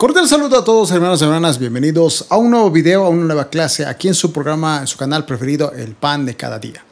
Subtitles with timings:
[0.00, 3.50] Cordial saludo a todos hermanos y hermanas, bienvenidos a un nuevo video, a una nueva
[3.50, 6.82] clase aquí en su programa, en su canal preferido, El Pan de Cada Día.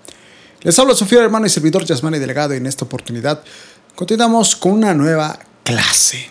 [0.61, 3.43] Les hablo Sofía, hermano y servidor Yasmani Delegado y en esta oportunidad
[3.97, 6.29] continuamos con una nueva clase.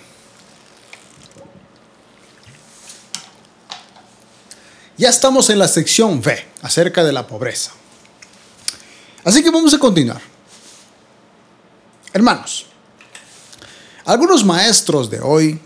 [4.97, 7.71] Ya estamos en la sección B, acerca de la pobreza.
[9.23, 10.21] Así que vamos a continuar.
[12.13, 12.67] Hermanos,
[14.05, 15.59] algunos maestros de hoy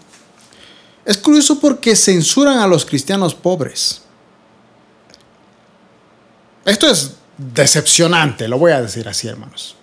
[1.05, 4.01] es curioso porque censuran a los cristianos pobres.
[6.65, 9.75] Esto es decepcionante, lo voy a decir así, hermanos.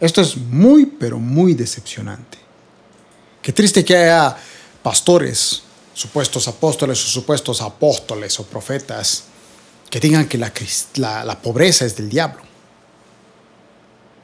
[0.00, 2.38] Esto es muy, pero muy decepcionante.
[3.40, 4.36] Qué triste que haya
[4.82, 5.62] pastores,
[5.94, 9.24] supuestos apóstoles o supuestos apóstoles o profetas
[9.90, 12.47] que digan que la, la pobreza es del diablo.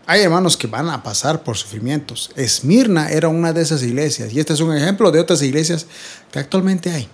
[0.06, 2.30] Hay hermanos que van a pasar por sufrimientos.
[2.36, 5.86] Esmirna era una de esas iglesias y este es un ejemplo de otras iglesias
[6.30, 7.08] que actualmente hay.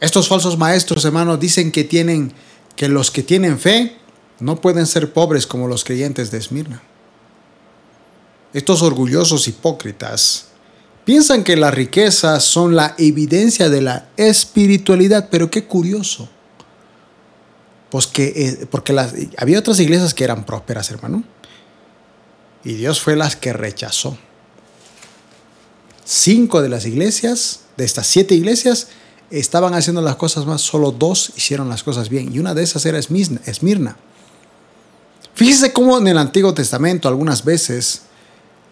[0.00, 2.32] Estos falsos maestros, hermanos, dicen que tienen
[2.76, 3.96] que los que tienen fe
[4.38, 6.82] no pueden ser pobres como los creyentes de Esmirna.
[8.52, 10.48] Estos orgullosos hipócritas
[11.04, 16.28] piensan que las riquezas son la evidencia de la espiritualidad, pero qué curioso.
[17.90, 18.94] Pues que, eh, porque
[19.36, 21.24] había otras iglesias que eran prósperas, hermano.
[22.64, 24.18] Y Dios fue las que rechazó.
[26.04, 28.88] Cinco de las iglesias, de estas siete iglesias,
[29.30, 32.34] estaban haciendo las cosas más, solo dos hicieron las cosas bien.
[32.34, 33.96] Y una de esas era Esmirna.
[35.34, 38.02] Fíjese cómo en el Antiguo Testamento algunas veces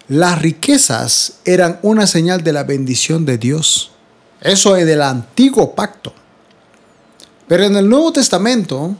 [0.08, 3.90] las riquezas eran una señal de la bendición de Dios.
[4.40, 6.14] Eso es del antiguo pacto.
[7.46, 8.94] Pero en el Nuevo Testamento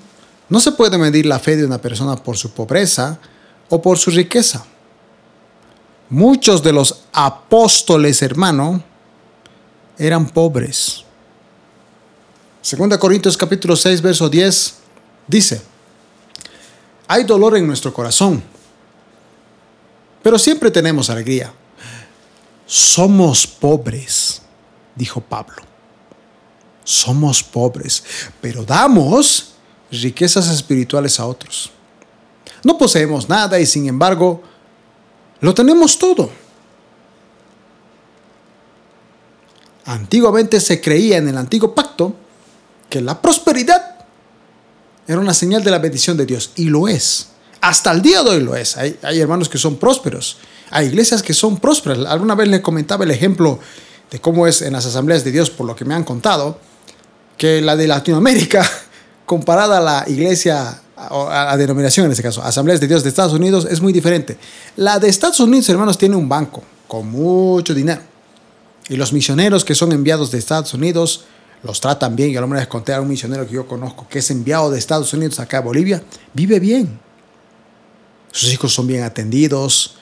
[0.48, 3.18] no se puede medir la fe de una persona por su pobreza
[3.68, 4.64] o por su riqueza.
[6.10, 8.82] Muchos de los apóstoles, hermano,
[9.98, 11.04] eran pobres.
[12.60, 14.74] Segunda Corintios capítulo 6, verso 10
[15.26, 15.62] dice,
[17.06, 18.42] hay dolor en nuestro corazón,
[20.22, 21.52] pero siempre tenemos alegría.
[22.66, 24.40] Somos pobres,
[24.94, 25.73] dijo Pablo.
[26.84, 28.04] Somos pobres,
[28.40, 29.54] pero damos
[29.90, 31.70] riquezas espirituales a otros.
[32.62, 34.42] No poseemos nada y sin embargo
[35.40, 36.30] lo tenemos todo.
[39.86, 42.14] Antiguamente se creía en el antiguo pacto
[42.88, 43.94] que la prosperidad
[45.06, 47.28] era una señal de la bendición de Dios y lo es.
[47.60, 48.76] Hasta el día de hoy lo es.
[48.76, 50.38] Hay, hermanos que son prósperos.
[50.70, 51.98] Hay iglesias que son prósperas.
[52.06, 53.58] Alguna vez le comentaba el ejemplo
[54.10, 56.58] de cómo es en las asambleas de Dios, por lo que me han contado,
[57.36, 58.68] que la de Latinoamérica
[59.26, 60.80] comparada a la iglesia,
[61.10, 63.92] o a la denominación en este caso, Asambleas de Dios de Estados Unidos, es muy
[63.92, 64.38] diferente.
[64.76, 68.00] La de Estados Unidos, hermanos, tiene un banco con mucho dinero.
[68.88, 71.24] Y los misioneros que son enviados de Estados Unidos
[71.62, 72.30] los tratan bien.
[72.30, 74.78] Yo a lo mejor conté a un misionero que yo conozco que es enviado de
[74.78, 76.02] Estados Unidos acá a Bolivia,
[76.34, 77.00] vive bien.
[78.30, 79.96] Sus hijos son bien atendidos,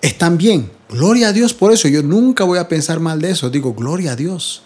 [0.00, 0.70] están bien.
[0.88, 1.88] Gloria a Dios por eso.
[1.88, 3.50] Yo nunca voy a pensar mal de eso.
[3.50, 4.62] Digo, gloria a Dios.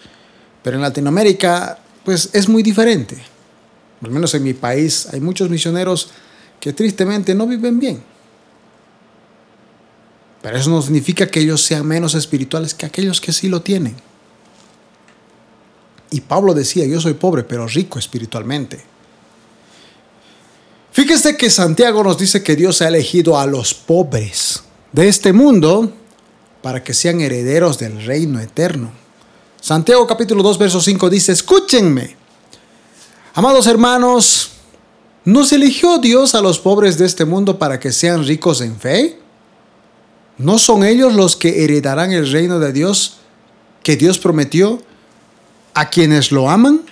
[0.62, 3.32] Pero en Latinoamérica, pues es muy diferente
[4.04, 6.10] al menos en mi país, hay muchos misioneros
[6.58, 8.02] que tristemente no viven bien.
[10.42, 13.94] Pero eso no significa que ellos sean menos espirituales que aquellos que sí lo tienen.
[16.10, 18.82] Y Pablo decía, yo soy pobre, pero rico espiritualmente.
[20.90, 25.92] Fíjese que Santiago nos dice que Dios ha elegido a los pobres de este mundo
[26.60, 29.01] para que sean herederos del reino eterno.
[29.62, 32.16] Santiago capítulo 2, verso 5 dice, escúchenme
[33.32, 34.50] Amados hermanos,
[35.24, 39.20] ¿nos eligió Dios a los pobres de este mundo para que sean ricos en fe?
[40.36, 43.18] ¿No son ellos los que heredarán el reino de Dios
[43.84, 44.82] que Dios prometió
[45.74, 46.82] a quienes lo aman?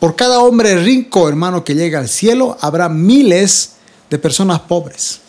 [0.00, 3.74] Por cada hombre rico, hermano, que llega al cielo, habrá miles
[4.10, 5.20] de personas pobres.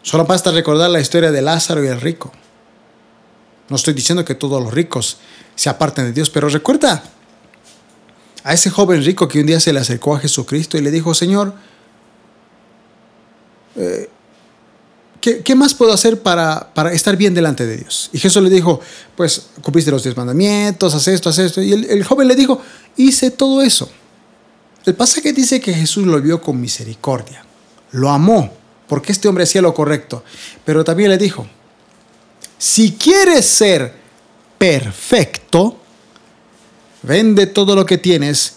[0.00, 2.32] Solo basta recordar la historia de Lázaro y el rico.
[3.70, 5.18] No estoy diciendo que todos los ricos
[5.54, 7.02] se aparten de Dios, pero recuerda
[8.42, 11.14] a ese joven rico que un día se le acercó a Jesucristo y le dijo,
[11.14, 11.54] Señor,
[13.76, 14.08] eh,
[15.20, 18.10] ¿qué, más puedo hacer para, para, estar bien delante de Dios?
[18.12, 18.80] Y Jesús le dijo,
[19.16, 21.62] pues cumpliste los diez mandamientos, haz esto, haz esto.
[21.62, 22.60] Y el, joven le dijo,
[22.96, 23.88] hice todo eso.
[24.84, 27.44] El pasaje dice que Jesús lo vio con misericordia,
[27.92, 28.50] lo amó,
[28.88, 30.24] porque este hombre hacía lo correcto.
[30.64, 31.46] Pero también le dijo,
[32.60, 33.94] si quieres ser
[34.58, 35.80] perfecto,
[37.02, 38.56] vende todo lo que tienes,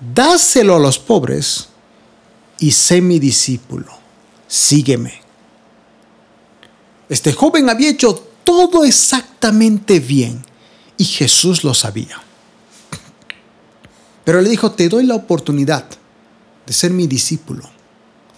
[0.00, 1.68] dáselo a los pobres
[2.58, 3.86] y sé mi discípulo.
[4.48, 5.20] Sígueme.
[7.08, 10.44] Este joven había hecho todo exactamente bien.
[10.96, 12.20] Y Jesús lo sabía.
[14.24, 15.86] Pero le dijo, te doy la oportunidad
[16.66, 17.62] de ser mi discípulo,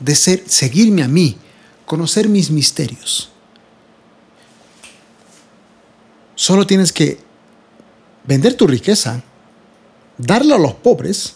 [0.00, 1.38] de ser, seguirme a mí,
[1.86, 3.30] conocer mis misterios.
[6.38, 7.18] Solo tienes que
[8.22, 9.24] vender tu riqueza,
[10.18, 11.34] darla a los pobres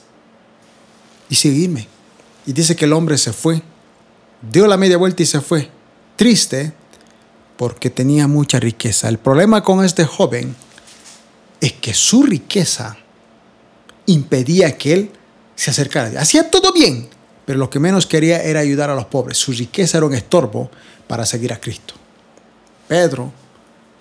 [1.29, 1.89] y seguirme.
[2.47, 3.63] Y dice que el hombre se fue,
[4.49, 5.69] dio la media vuelta y se fue,
[6.15, 6.73] triste
[7.57, 9.09] porque tenía mucha riqueza.
[9.09, 10.55] El problema con este joven
[11.61, 12.97] es que su riqueza
[14.07, 15.11] impedía que él
[15.57, 16.21] se acercara.
[16.21, 17.09] Hacía todo bien,
[17.45, 19.37] pero lo que menos quería era ayudar a los pobres.
[19.37, 20.71] Su riqueza era un estorbo
[21.09, 21.95] para seguir a Cristo.
[22.87, 23.42] Pedro,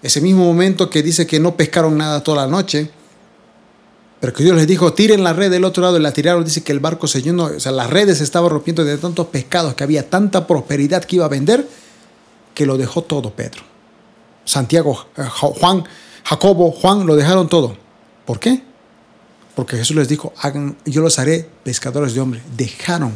[0.01, 2.92] ese mismo momento que dice que no pescaron nada toda la noche,
[4.19, 6.63] pero que Dios les dijo, tiren la red del otro lado y la tiraron, dice
[6.63, 9.74] que el barco se llenó, o sea, las redes se estaban rompiendo de tantos pescados,
[9.74, 11.68] que había tanta prosperidad que iba a vender,
[12.53, 13.63] que lo dejó todo Pedro.
[14.45, 15.83] Santiago, eh, Juan,
[16.24, 17.75] Jacobo, Juan, lo dejaron todo.
[18.25, 18.63] ¿Por qué?
[19.56, 22.44] Porque Jesús les dijo, hagan, yo los haré pescadores de hombres.
[22.56, 23.13] Dejaron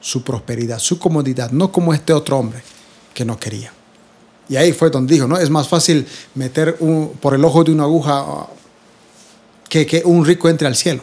[0.00, 2.62] su prosperidad, su comodidad, no como este otro hombre
[3.14, 3.72] que no quería.
[4.48, 5.36] Y ahí fue donde dijo, ¿no?
[5.36, 8.46] Es más fácil meter un, por el ojo de una aguja uh,
[9.68, 11.02] que, que un rico entre al cielo.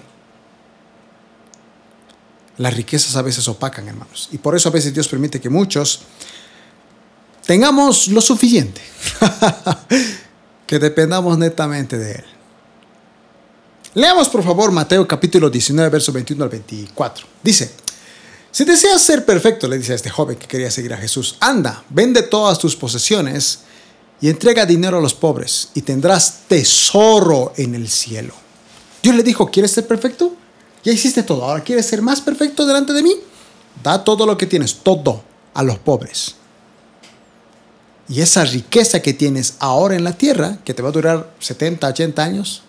[2.58, 4.30] Las riquezas a veces opacan, hermanos.
[4.32, 6.02] Y por eso a veces Dios permite que muchos
[7.46, 8.82] tengamos lo suficiente,
[10.68, 12.26] que dependamos netamente de Él.
[13.94, 17.28] Leamos por favor Mateo capítulo 19, verso 21 al 24.
[17.42, 17.76] Dice,
[18.56, 21.84] si deseas ser perfecto, le dice a este joven que quería seguir a Jesús, anda,
[21.90, 23.60] vende todas tus posesiones
[24.22, 28.34] y entrega dinero a los pobres y tendrás tesoro en el cielo.
[29.04, 30.34] Dios le dijo, ¿quieres ser perfecto?
[30.86, 33.18] Ya hiciste todo, ahora quieres ser más perfecto delante de mí.
[33.84, 35.22] Da todo lo que tienes, todo,
[35.54, 36.36] a los pobres.
[38.08, 41.90] Y esa riqueza que tienes ahora en la tierra, que te va a durar 70,
[41.90, 42.62] 80 años,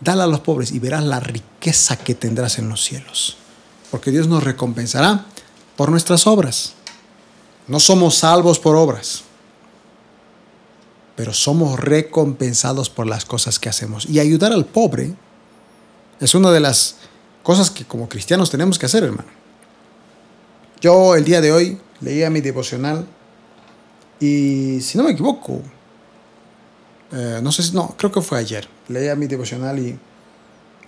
[0.00, 3.36] dala a los pobres y verás la riqueza que tendrás en los cielos.
[3.90, 5.26] Porque Dios nos recompensará
[5.76, 6.74] por nuestras obras.
[7.66, 9.22] No somos salvos por obras,
[11.16, 14.06] pero somos recompensados por las cosas que hacemos.
[14.06, 15.14] Y ayudar al pobre
[16.20, 16.96] es una de las
[17.42, 19.28] cosas que como cristianos tenemos que hacer, hermano.
[20.80, 23.06] Yo el día de hoy leía mi devocional
[24.18, 25.62] y si no me equivoco,
[27.12, 28.68] eh, no sé si, no, creo que fue ayer.
[28.88, 29.98] Leía mi devocional y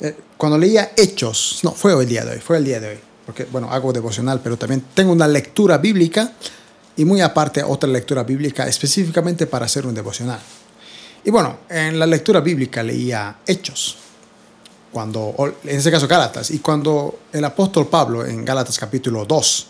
[0.02, 2.98] eh, cuando leía Hechos, no, fue el día de hoy, fue el día de hoy,
[3.24, 6.32] porque bueno, hago devocional, pero también tengo una lectura bíblica
[6.96, 10.40] y muy aparte otra lectura bíblica específicamente para hacer un devocional.
[11.24, 13.96] Y bueno, en la lectura bíblica leía Hechos,
[14.90, 19.66] cuando, en ese caso Gálatas, y cuando el apóstol Pablo en Gálatas capítulo 2,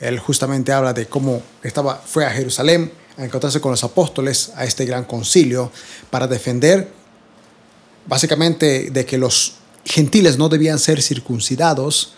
[0.00, 4.64] él justamente habla de cómo estaba, fue a Jerusalén, a encontrarse con los apóstoles a
[4.64, 5.70] este gran concilio
[6.08, 6.90] para defender
[8.06, 12.14] básicamente de que los gentiles no debían ser circuncidados,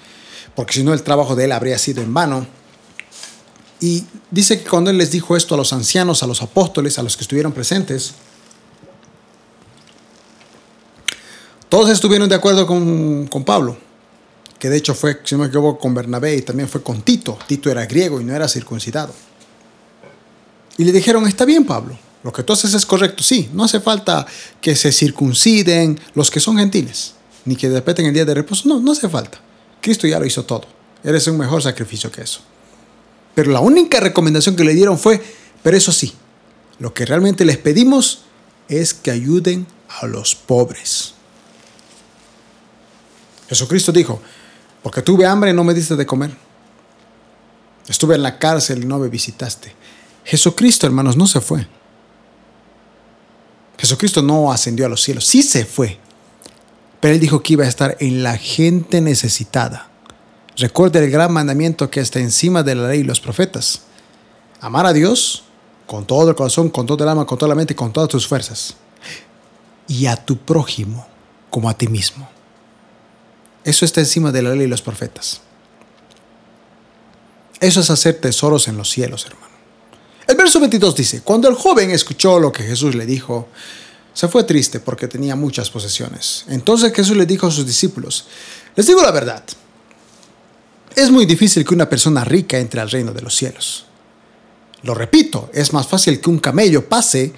[0.54, 2.46] porque si no el trabajo de él habría sido en vano.
[3.80, 7.02] Y dice que cuando él les dijo esto a los ancianos, a los apóstoles, a
[7.02, 8.14] los que estuvieron presentes,
[11.68, 13.76] todos estuvieron de acuerdo con, con Pablo,
[14.58, 17.38] que de hecho fue, si no me equivoco, con Bernabé y también fue con Tito.
[17.46, 19.12] Tito era griego y no era circuncidado.
[20.78, 23.22] Y le dijeron, está bien Pablo, lo que tú haces es correcto.
[23.22, 24.26] Sí, no hace falta
[24.60, 27.15] que se circunciden los que son gentiles,
[27.46, 28.68] ni que respeten el día de reposo.
[28.68, 29.40] No, no hace falta.
[29.80, 30.66] Cristo ya lo hizo todo.
[31.02, 32.40] Eres un mejor sacrificio que eso.
[33.34, 35.22] Pero la única recomendación que le dieron fue,
[35.62, 36.12] pero eso sí,
[36.78, 38.22] lo que realmente les pedimos
[38.68, 39.66] es que ayuden
[40.00, 41.14] a los pobres.
[43.48, 44.20] Jesucristo dijo,
[44.82, 46.36] porque tuve hambre y no me diste de comer.
[47.88, 49.74] Estuve en la cárcel y no me visitaste.
[50.24, 51.66] Jesucristo, hermanos, no se fue.
[53.78, 55.98] Jesucristo no ascendió a los cielos, sí se fue.
[57.12, 59.90] Él dijo que iba a estar en la gente necesitada.
[60.56, 63.82] Recuerda el gran mandamiento que está encima de la ley y los profetas.
[64.60, 65.44] Amar a Dios
[65.86, 68.26] con todo el corazón, con todo el alma, con toda la mente, con todas tus
[68.26, 68.76] fuerzas.
[69.86, 71.06] Y a tu prójimo
[71.50, 72.28] como a ti mismo.
[73.64, 75.42] Eso está encima de la ley y los profetas.
[77.60, 79.46] Eso es hacer tesoros en los cielos, hermano.
[80.26, 83.48] El verso 22 dice, cuando el joven escuchó lo que Jesús le dijo,
[84.16, 86.46] se fue triste porque tenía muchas posesiones.
[86.48, 88.24] Entonces Jesús le dijo a sus discípulos,
[88.74, 89.44] les digo la verdad,
[90.94, 93.84] es muy difícil que una persona rica entre al reino de los cielos.
[94.84, 97.34] Lo repito, es más fácil que un camello pase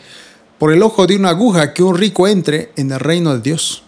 [0.56, 3.82] por el ojo de una aguja que un rico entre en el reino de Dios.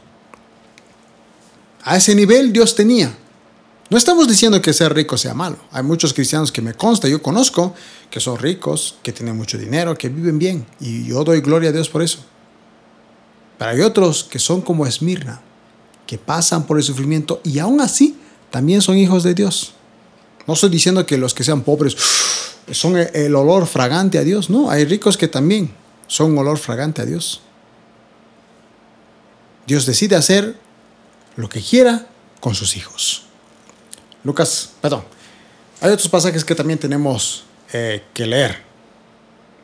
[1.85, 3.17] A ese nivel Dios tenía
[3.89, 5.59] No estamos diciendo que ser rico sea malo.
[5.71, 7.73] Hay muchos cristianos que me consta, yo conozco,
[8.11, 10.67] que son ricos, que tienen mucho dinero, que viven bien.
[10.81, 12.25] Y yo doy gloria a Dios por eso.
[13.61, 15.43] Pero hay otros que son como Esmirna,
[16.07, 18.17] que pasan por el sufrimiento y aún así
[18.49, 19.75] también son hijos de Dios.
[20.47, 21.95] No estoy diciendo que los que sean pobres
[22.71, 24.49] son el olor fragante a Dios.
[24.49, 25.75] No, hay ricos que también
[26.07, 27.43] son olor fragante a Dios.
[29.67, 30.59] Dios decide hacer
[31.37, 32.07] lo que quiera
[32.41, 33.25] con sus hijos.
[34.25, 35.05] Lucas, perdón,
[35.83, 38.63] hay otros pasajes que también tenemos eh, que leer.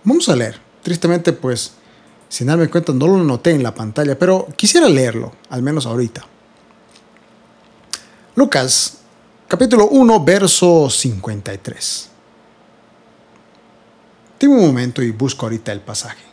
[0.04, 0.60] Vamos a leer.
[0.82, 1.72] Tristemente, pues,
[2.28, 6.26] sin darme cuenta, no lo noté en la pantalla, pero quisiera leerlo, al menos ahorita.
[8.34, 8.98] Lucas,
[9.48, 12.10] capítulo 1, verso 53.
[14.38, 16.24] Tengo un momento y busco ahorita el pasaje.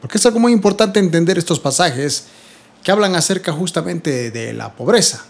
[0.00, 2.26] Porque es algo muy importante entender estos pasajes
[2.84, 5.24] que hablan acerca justamente de la pobreza.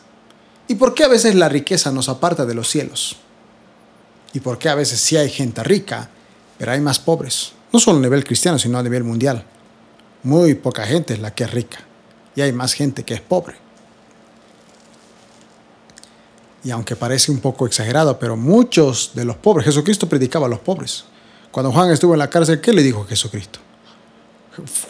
[0.68, 3.16] ¿Y por qué a veces la riqueza nos aparta de los cielos?
[4.34, 6.10] ¿Y por qué a veces sí hay gente rica,
[6.58, 7.52] pero hay más pobres?
[7.73, 9.44] No solo a nivel cristiano, sino a nivel mundial.
[10.23, 11.78] Muy poca gente es la que es rica
[12.37, 13.56] y hay más gente que es pobre.
[16.62, 20.58] Y aunque parece un poco exagerado, pero muchos de los pobres, Jesucristo predicaba a los
[20.61, 21.04] pobres.
[21.50, 23.61] Cuando Juan estuvo en la cárcel, ¿qué le dijo Jesucristo?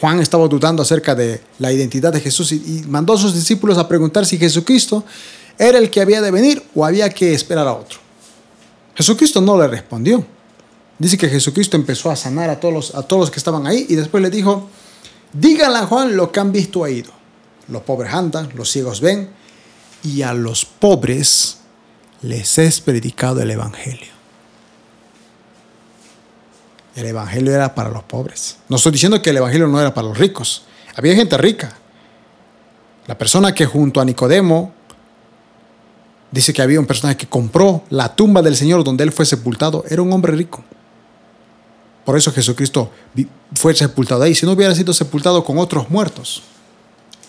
[0.01, 3.89] Juan estaba dudando acerca de la identidad de Jesús y, mandó a sus discípulos a
[3.89, 5.05] preguntar si Jesucristo
[5.59, 7.99] era el que había de venir o había que esperar a otro.
[8.95, 10.25] Jesucristo no le respondió.
[10.99, 13.87] Dice que Jesucristo empezó a sanar a todos los, a todos los que estaban ahí
[13.89, 14.69] y después le dijo,
[15.33, 17.13] díganle a Juan lo que han visto ha ido.
[17.69, 19.29] Los pobres andan, los ciegos ven
[20.03, 21.59] y a los pobres
[22.23, 24.17] les es predicado el Evangelio.
[26.95, 28.57] El Evangelio era para los pobres.
[28.69, 30.65] No estoy diciendo que el Evangelio no era para los ricos.
[30.95, 31.77] Había gente rica.
[33.07, 34.73] La persona que junto a Nicodemo
[36.31, 39.85] dice que había un personaje que compró la tumba del Señor donde él fue sepultado,
[39.89, 40.65] era un hombre rico.
[42.07, 42.93] Por eso Jesucristo
[43.53, 44.33] fue sepultado ahí.
[44.33, 46.45] Si no hubiera sido sepultado con otros muertos,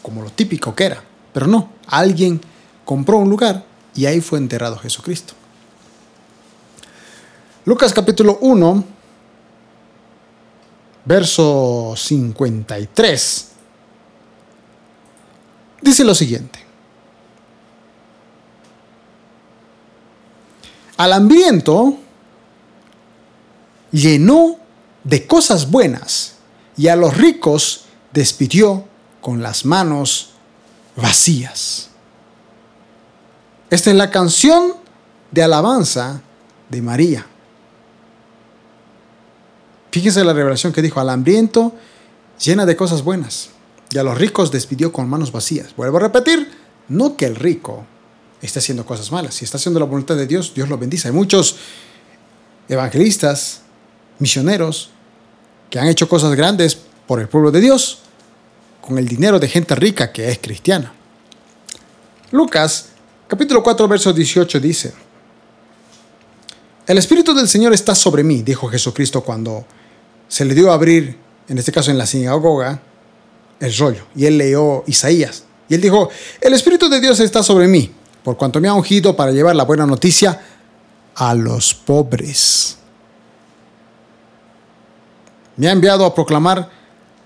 [0.03, 1.03] como lo típico que era.
[1.33, 2.39] Pero no, alguien
[2.85, 3.65] compró un lugar
[3.95, 5.33] y ahí fue enterrado Jesucristo.
[7.65, 8.83] Lucas capítulo 1
[11.05, 13.47] verso 53,
[15.81, 16.59] dice lo siguiente.
[20.97, 21.97] Al hambriento
[23.91, 24.66] llenó
[25.07, 26.33] de cosas buenas
[26.75, 28.85] y a los ricos despidió
[29.21, 30.31] con las manos
[30.95, 31.89] vacías.
[33.69, 34.73] Esta es la canción
[35.31, 36.21] de alabanza
[36.69, 37.25] de María.
[39.91, 41.73] Fíjense la revelación que dijo, al hambriento
[42.39, 43.49] llena de cosas buenas
[43.89, 45.73] y a los ricos despidió con manos vacías.
[45.75, 46.51] Vuelvo a repetir,
[46.89, 47.85] no que el rico
[48.41, 49.35] esté haciendo cosas malas.
[49.35, 51.07] Si está haciendo la voluntad de Dios, Dios lo bendice.
[51.07, 51.55] Hay muchos
[52.67, 53.61] evangelistas,
[54.19, 54.91] misioneros,
[55.69, 57.99] que han hecho cosas grandes por el pueblo de Dios
[58.81, 60.93] con el dinero de gente rica que es cristiana.
[62.31, 62.89] Lucas
[63.27, 64.93] capítulo 4 verso 18 dice,
[66.85, 69.65] El Espíritu del Señor está sobre mí, dijo Jesucristo cuando
[70.27, 72.81] se le dio a abrir, en este caso en la sinagoga,
[73.59, 74.05] el rollo.
[74.15, 75.43] Y él leyó Isaías.
[75.69, 76.09] Y él dijo,
[76.39, 77.91] el Espíritu de Dios está sobre mí,
[78.23, 80.41] por cuanto me ha ungido para llevar la buena noticia
[81.15, 82.77] a los pobres.
[85.57, 86.69] Me ha enviado a proclamar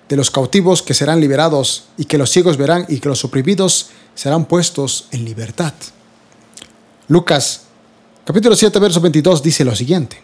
[0.10, 3.92] de los cautivos que serán liberados y que los ciegos verán y que los oprimidos
[4.16, 5.74] serán puestos en libertad.
[7.08, 7.64] Lucas
[8.26, 10.22] capítulo 7, verso 22 dice lo siguiente.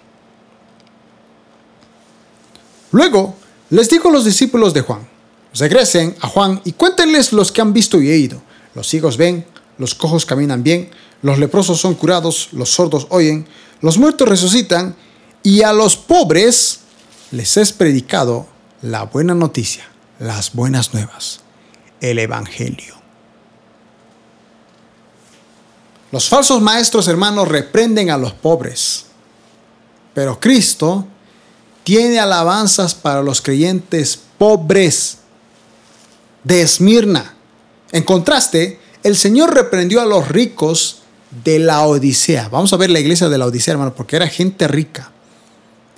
[2.91, 3.35] Luego
[3.69, 5.07] les dijo a los discípulos de Juan,
[5.53, 8.41] regresen a Juan y cuéntenles los que han visto y oído.
[8.73, 9.45] Los ciegos ven,
[9.77, 10.89] los cojos caminan bien,
[11.21, 13.47] los leprosos son curados, los sordos oyen,
[13.81, 14.95] los muertos resucitan
[15.43, 16.81] y a los pobres
[17.31, 18.47] les es predicado
[18.81, 19.85] la buena noticia,
[20.19, 21.41] las buenas nuevas,
[21.99, 22.95] el Evangelio.
[26.11, 29.05] Los falsos maestros hermanos reprenden a los pobres,
[30.13, 31.05] pero Cristo
[31.83, 35.17] tiene alabanzas para los creyentes pobres
[36.43, 37.35] de Esmirna.
[37.91, 41.01] En contraste, el Señor reprendió a los ricos
[41.43, 42.47] de la Odisea.
[42.49, 45.11] Vamos a ver la iglesia de la Odisea, hermano, porque era gente rica.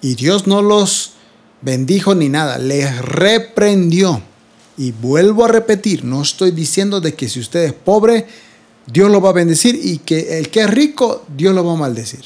[0.01, 1.13] Y Dios no los
[1.62, 4.22] bendijo ni nada, les reprendió.
[4.78, 8.25] Y vuelvo a repetir, no estoy diciendo de que si usted es pobre,
[8.86, 11.78] Dios lo va a bendecir y que el que es rico, Dios lo va a
[11.78, 12.25] maldecir.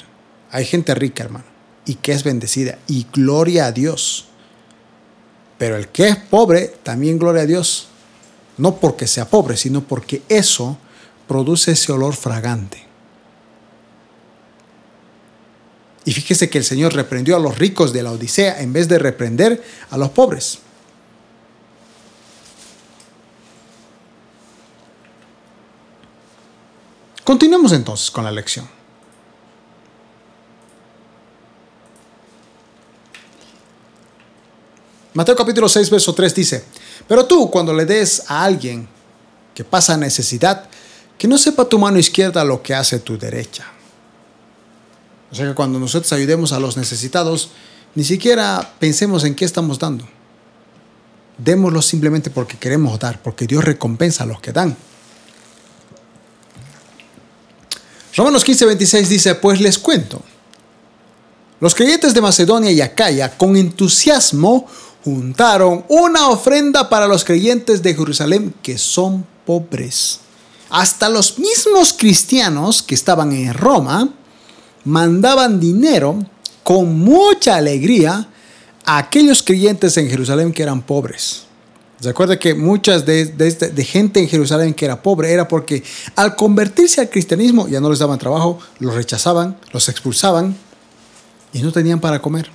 [0.52, 1.54] Hay gente rica, hermano
[1.86, 2.78] y que es bendecida.
[2.88, 4.26] Y gloria a Dios.
[5.58, 7.88] Pero el que es pobre, también gloria a Dios.
[8.58, 10.78] No porque sea pobre, sino porque eso
[11.28, 12.84] produce ese olor fragante.
[16.06, 19.00] Y fíjese que el Señor reprendió a los ricos de la Odisea en vez de
[19.00, 20.60] reprender a los pobres.
[27.24, 28.68] Continuemos entonces con la lección.
[35.14, 36.66] Mateo capítulo 6, verso 3 dice,
[37.08, 38.88] pero tú cuando le des a alguien
[39.54, 40.68] que pasa necesidad,
[41.18, 43.73] que no sepa tu mano izquierda lo que hace tu derecha.
[45.34, 47.50] O sea que cuando nosotros ayudemos a los necesitados,
[47.96, 50.08] ni siquiera pensemos en qué estamos dando.
[51.40, 54.78] Démoslo simplemente porque queremos dar, porque Dios recompensa a los que dan.
[58.16, 60.22] Romanos 15, 26 dice, pues les cuento.
[61.60, 64.68] Los creyentes de Macedonia y Acaya con entusiasmo
[65.04, 70.20] juntaron una ofrenda para los creyentes de Jerusalén que son pobres.
[70.70, 74.14] Hasta los mismos cristianos que estaban en Roma
[74.86, 76.20] mandaban dinero
[76.64, 78.28] con mucha alegría
[78.86, 81.44] a aquellos creyentes en Jerusalén que eran pobres.
[82.00, 85.84] ¿Se acuerda que muchas de, este, de, gente en Jerusalén que era pobre era porque
[86.18, 90.54] al convertirse al cristianismo ya no les daban trabajo, los rechazaban, los expulsaban
[91.54, 92.50] y no tenían para comer?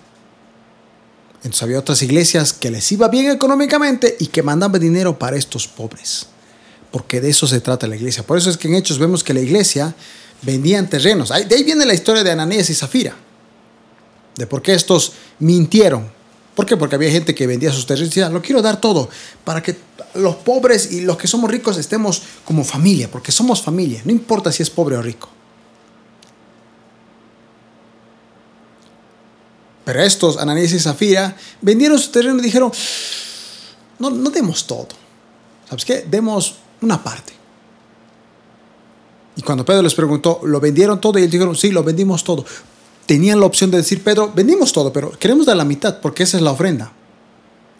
[1.38, 5.66] Entonces había otras iglesias que les iba bien económicamente y que mandaban dinero para estos
[5.66, 6.26] pobres.
[6.90, 8.22] Porque de eso se trata la iglesia.
[8.22, 9.94] Por eso es que en Hechos vemos que la iglesia
[10.42, 11.28] vendían terrenos.
[11.28, 13.14] De ahí viene la historia de Ananías y Zafira.
[14.36, 16.18] De por qué estos mintieron
[16.58, 16.76] ¿Por qué?
[16.76, 19.08] Porque había gente que vendía sus terrenos y decía, lo quiero dar todo
[19.44, 19.78] para que
[20.14, 24.50] los pobres y los que somos ricos estemos como familia, porque somos familia, no importa
[24.50, 25.28] si es pobre o rico.
[29.84, 32.72] Pero estos, Ananías y Zafira, vendieron su terreno y dijeron,
[34.00, 34.88] no, no demos todo.
[35.68, 36.06] ¿Sabes qué?
[36.10, 37.32] Demos una parte.
[39.36, 41.18] Y cuando Pedro les preguntó, ¿lo vendieron todo?
[41.18, 42.44] Y ellos dijeron, sí, lo vendimos todo
[43.08, 46.36] tenían la opción de decir, Pedro, vendimos todo, pero queremos dar la mitad porque esa
[46.36, 46.92] es la ofrenda.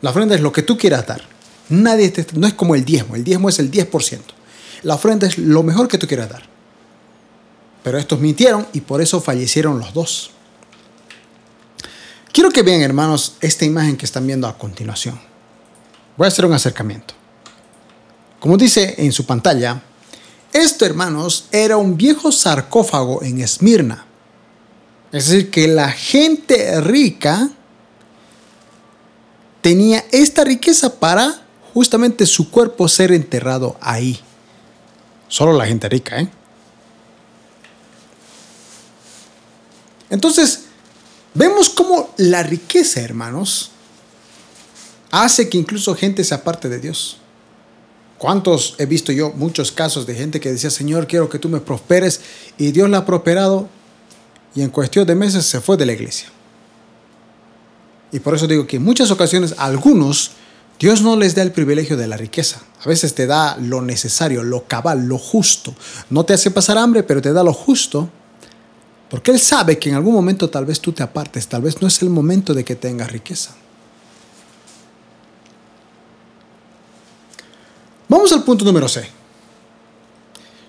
[0.01, 1.21] La ofrenda es lo que tú quieras dar.
[1.69, 4.21] Nadie no es como el diezmo, el diezmo es el 10%.
[4.85, 6.45] La ofrenda es lo mejor que tú quieras dar.
[7.83, 10.31] Pero estos mintieron y por eso fallecieron los dos.
[12.33, 15.21] Quiero que vean, hermanos, esta imagen que están viendo a continuación.
[16.17, 17.13] Voy a hacer un acercamiento.
[18.41, 19.83] Como dice en su pantalla,
[20.53, 24.07] esto, hermanos, era un viejo sarcófago en Esmirna
[25.13, 27.49] es decir, que la gente rica
[29.63, 34.21] tenía esta riqueza para justamente su cuerpo ser enterrado ahí.
[35.29, 36.29] Solo la gente rica, ¿eh?
[40.11, 40.65] Entonces,
[41.35, 43.71] vemos cómo la riqueza, hermanos,
[45.11, 47.18] hace que incluso gente se aparte de Dios.
[48.19, 49.31] ¿Cuántos he visto yo?
[49.31, 52.21] Muchos casos de gente que decía, Señor, quiero que tú me prosperes,
[52.59, 53.69] y Dios la ha prosperado,
[54.55, 56.29] y en cuestión de meses se fue de la iglesia.
[58.11, 60.33] Y por eso digo que en muchas ocasiones a algunos
[60.79, 62.63] Dios no les da el privilegio de la riqueza.
[62.85, 65.75] A veces te da lo necesario, lo cabal, lo justo.
[66.09, 68.09] No te hace pasar hambre, pero te da lo justo.
[69.11, 71.89] Porque Él sabe que en algún momento tal vez tú te apartes, tal vez no
[71.89, 73.57] es el momento de que tengas riqueza.
[78.09, 79.09] Vamos al punto número C.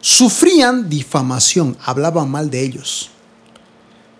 [0.01, 3.09] Sufrían difamación, hablaban mal de ellos.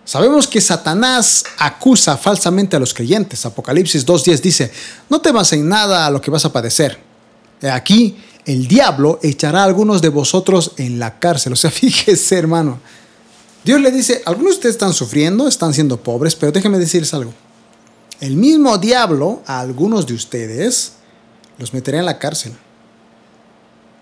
[0.04, 3.46] Sabemos que Satanás acusa falsamente a los creyentes.
[3.46, 4.72] Apocalipsis 2.10 dice,
[5.08, 6.98] no temas en nada a lo que vas a padecer.
[7.62, 11.52] Aquí el diablo echará a algunos de vosotros en la cárcel.
[11.52, 12.80] O sea, fíjese hermano.
[13.62, 17.32] Dios le dice, algunos de ustedes están sufriendo, están siendo pobres, pero déjenme decirles algo.
[18.20, 20.92] El mismo diablo a algunos de ustedes
[21.58, 22.52] los meterá en la cárcel.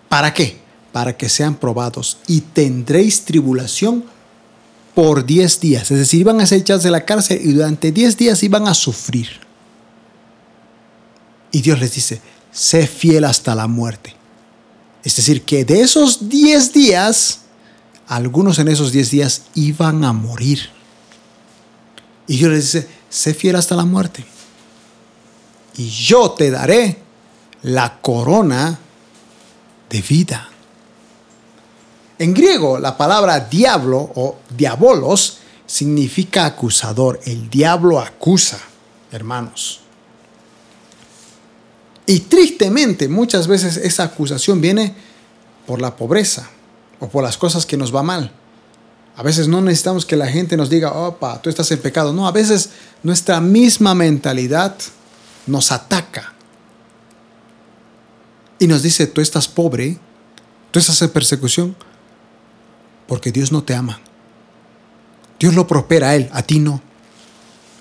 [0.08, 0.58] ¿Para qué?
[0.92, 4.04] Para que sean probados y tendréis tribulación
[4.94, 5.90] por 10 días.
[5.90, 8.74] Es decir, iban a ser echados de la cárcel y durante 10 días iban a
[8.74, 9.28] sufrir.
[11.52, 14.14] Y Dios les dice, sé fiel hasta la muerte.
[15.04, 17.40] Es decir, que de esos 10 días,
[18.06, 20.70] algunos en esos 10 días iban a morir.
[22.26, 24.24] Y Dios les dice, sé fiel hasta la muerte.
[25.76, 26.98] Y yo te daré
[27.62, 28.78] la corona
[29.88, 30.48] de vida.
[32.18, 37.20] En griego, la palabra diablo o diabolos significa acusador.
[37.24, 38.59] El diablo acusa,
[39.12, 39.81] hermanos.
[42.07, 44.94] Y tristemente, muchas veces esa acusación viene
[45.66, 46.48] por la pobreza
[46.98, 48.33] o por las cosas que nos va mal.
[49.16, 52.12] A veces no necesitamos que la gente nos diga, opa, tú estás en pecado.
[52.12, 52.70] No, a veces
[53.03, 54.74] nuestra misma mentalidad
[55.46, 56.35] nos ataca
[58.58, 59.98] y nos dice, tú estás pobre,
[60.70, 61.76] tú estás en persecución,
[63.06, 64.00] porque Dios no te ama.
[65.38, 66.82] Dios lo prospera a él, a ti no.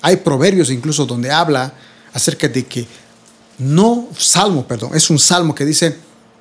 [0.02, 1.74] Hay proverbios incluso donde habla
[2.14, 2.88] acerca de que
[3.58, 5.98] no, salmo, perdón, es un salmo que dice,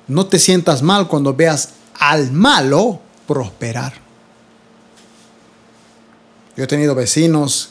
[0.07, 1.69] no te sientas mal cuando veas
[1.99, 3.93] al malo prosperar.
[6.55, 7.69] Yo he tenido vecinos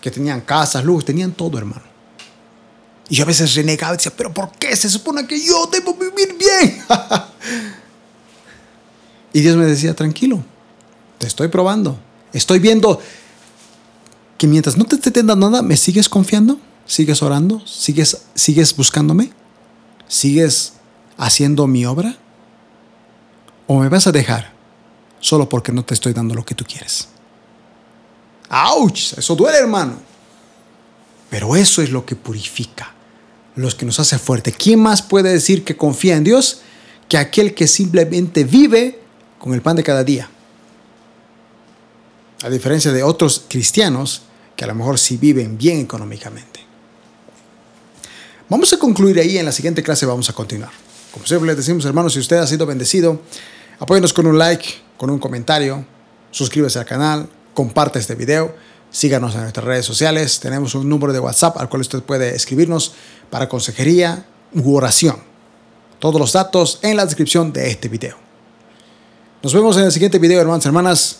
[0.00, 1.87] que tenían casas, luz, tenían todo, hermano.
[3.08, 4.76] Y yo a veces renegaba y decía, pero ¿por qué?
[4.76, 6.82] Se supone que yo debo vivir bien.
[9.32, 10.44] y Dios me decía, tranquilo,
[11.18, 11.98] te estoy probando.
[12.32, 13.00] Estoy viendo
[14.36, 19.32] que mientras no te esté dando nada, me sigues confiando, sigues orando, sigues, sigues buscándome,
[20.06, 20.74] sigues
[21.16, 22.16] haciendo mi obra.
[23.66, 24.52] ¿O me vas a dejar
[25.20, 27.08] solo porque no te estoy dando lo que tú quieres?
[28.48, 29.18] ¡Auch!
[29.18, 29.98] Eso duele, hermano.
[31.30, 32.94] Pero eso es lo que purifica,
[33.58, 34.52] lo que nos hace fuerte.
[34.52, 36.60] ¿Quién más puede decir que confía en Dios
[37.08, 39.00] que aquel que simplemente vive
[39.38, 40.30] con el pan de cada día?
[42.42, 44.22] A diferencia de otros cristianos
[44.54, 46.60] que a lo mejor sí viven bien económicamente.
[48.48, 50.70] Vamos a concluir ahí, en la siguiente clase vamos a continuar.
[51.12, 53.20] Como siempre les decimos, hermanos, si usted ha sido bendecido,
[53.80, 55.84] apóyenos con un like, con un comentario,
[56.30, 58.54] suscríbase al canal, comparte este video,
[58.90, 62.92] síganos en nuestras redes sociales, tenemos un número de WhatsApp al cual usted puede escribirnos
[63.30, 65.16] para consejería u oración.
[65.98, 68.16] Todos los datos en la descripción de este video.
[69.42, 71.18] Nos vemos en el siguiente video, hermanos y hermanas.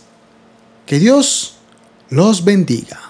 [0.86, 1.54] Que Dios
[2.10, 3.07] los bendiga.